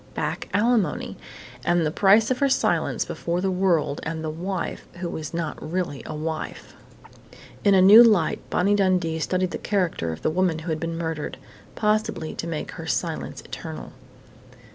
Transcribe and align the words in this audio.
Back 0.15 0.49
alimony! 0.51 1.15
And 1.63 1.85
the 1.85 1.91
price 1.91 2.31
of 2.31 2.39
her 2.39 2.49
silence 2.49 3.05
before 3.05 3.39
the 3.39 3.51
world 3.51 3.99
and 4.01 4.23
the 4.23 4.31
wife 4.31 4.87
who 4.93 5.07
was 5.07 5.31
not 5.31 5.61
really 5.61 6.01
a 6.07 6.15
wife.... 6.15 6.73
In 7.63 7.75
a 7.75 7.83
new 7.83 8.03
light, 8.03 8.41
Bonnie 8.49 8.73
Dundee 8.73 9.19
studied 9.19 9.51
the 9.51 9.59
character 9.59 10.11
of 10.11 10.23
the 10.23 10.31
woman 10.31 10.57
who 10.57 10.71
had 10.71 10.79
been 10.79 10.97
murdered 10.97 11.37
possibly 11.75 12.33
to 12.33 12.47
make 12.47 12.71
her 12.71 12.87
silence 12.87 13.41
eternal. 13.41 13.91